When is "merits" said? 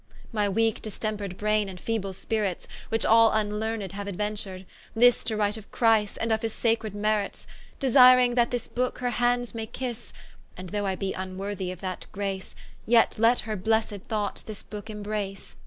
6.95-7.45